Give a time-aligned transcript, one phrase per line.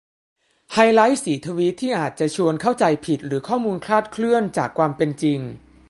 [0.73, 5.39] ไฮไลต์สีทวีตที่อาจจะชวนเข้าใจผิดหรือข้อมูลคลาดเคลื่อนจากความเป็นจริง